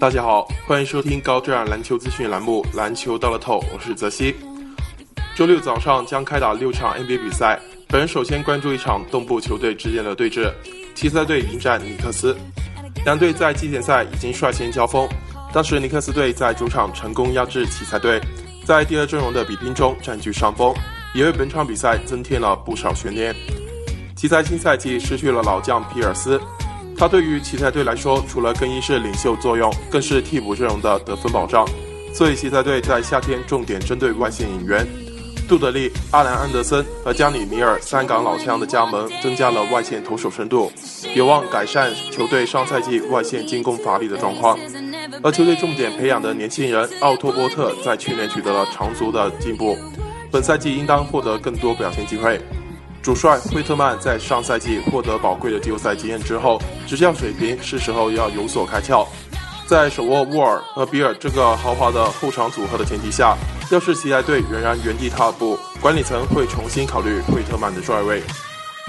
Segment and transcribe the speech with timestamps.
[0.00, 4.34] 大家好，欢迎收听高质量篮球资讯栏目《篮球到了透》，我是泽西。
[5.36, 10.52] 周六早上将开打六场 NBA 比赛，本人首先关注一场东部球队之间的对峙，
[10.94, 12.36] 奇才队迎战尼克斯。
[13.04, 15.08] 两队在季前赛已经率先交锋，
[15.52, 18.20] 当时尼克斯队在主场成功压制奇才队，
[18.64, 20.74] 在第二阵容的比拼中占据上风，
[21.14, 23.34] 也为本场比赛增添了不少悬念。
[24.16, 26.40] 奇才新赛季失去了老将皮尔斯。
[27.04, 31.68] 他对于奇才队来说，除了更衣室领袖作用，更是替补阵容的得分保障。
[32.14, 34.86] 所以，奇才队在夏天重点针对外线引援，
[35.46, 40.72] 杜德利、阿兰·安德森和加里·米尔三港老枪的加盟，增加了外线投手深度，
[41.14, 44.58] 有望改善球队上赛季外线进攻乏力的状况。
[45.22, 49.76] 而球队重点培养的年轻人奥托波特在去年取得了长足的进步，
[50.32, 52.40] 本赛季应当获得更多表现机会。
[53.04, 59.06] 主帅惠特曼在上赛季获得宝贵的季后赛经验之后，执教水平是时候要有所开窍。
[59.66, 63.36] 在手握沃尔和比尔这个豪华的后场组合的前提下，
[63.70, 68.22] 要是奇才队仍然原地踏步，管理层会重新考虑惠特曼的帅位，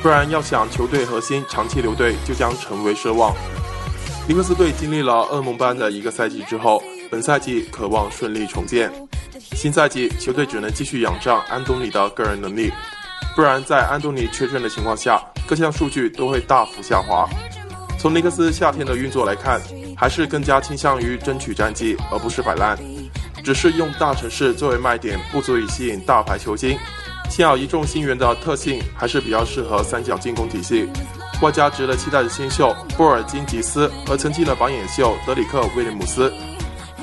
[0.00, 3.34] 不然要想球队核心长期留队，就将成为奢望。
[4.28, 8.92] 尼克斯队经历了噩梦般的一个赛季之后，本赛季渴望顺利重建。
[9.56, 12.70] 新赛季球队只能继续仰仗安东尼的个人能力。
[13.34, 17.28] 不然，在安东尼缺阵的情况下，各项数据都会大幅下滑。
[17.98, 19.60] 从尼克斯夏天的运作来看，
[19.96, 22.78] 还是更加倾向于争取战绩，而不是摆烂。
[23.42, 26.78] 只是用大城市作为卖点，不足以吸引大牌球星。
[27.28, 30.88] 幸好一众新援的特性还是比较适合三角进攻体系，
[31.42, 36.32] 外加值得期待的新秀波尔津吉斯和曾经的榜眼秀德里克威廉姆斯，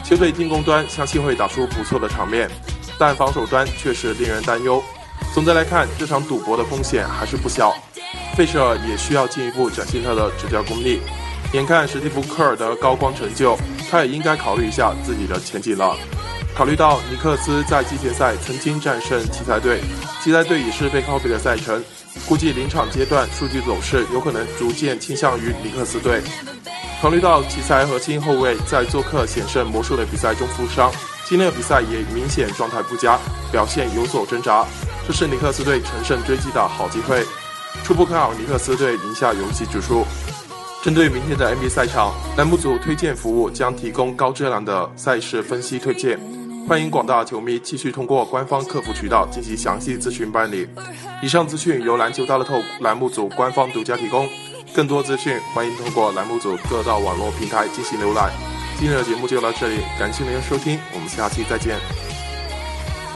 [0.04, 2.50] 球队进攻端相信会打出不错的场面，
[2.98, 4.82] 但防守端确实令人担忧。
[5.34, 7.74] 总的来看，这场赌博的风险还是不小。
[8.36, 11.02] 费舍尔也需要进一步展现他的执教功力。
[11.54, 13.58] 眼看史蒂夫·科尔的高光成就，
[13.90, 15.96] 他也应该考虑一下自己的前景了。
[16.54, 19.80] 考虑到尼克斯在季前赛曾经战胜奇才队，
[20.22, 21.82] 奇才队也是被 copy 的赛程，
[22.28, 26.22] 估计临场阶段数据走势有可能逐渐倾向于尼克斯队。
[27.02, 30.92] 考虑到奇才核心后卫在做客险胜魔术的比赛中负伤，
[31.26, 33.18] 今天的比赛也明显状态不佳，
[33.50, 34.66] 表现有所挣扎。
[35.08, 37.26] 这是尼克斯队乘胜追击的好机会，
[37.84, 40.06] 初步看好尼克斯队赢下游戏指数。
[40.84, 46.20] 针对明天的 NBA 赛场，栏目组推荐服务将提供高质量的赛事分析推荐，
[46.68, 50.68] 欢迎广大球迷继续通过官方客服渠道进行详细咨询办理。
[51.22, 54.28] 以上资讯由篮球大乐透栏目组官方独家提供，
[54.74, 58.32] 更多资讯欢迎通过栏目组各大网络平台进行浏览。
[58.80, 62.01] 今天的节目就到这里，感谢您的收听，我们下期再见。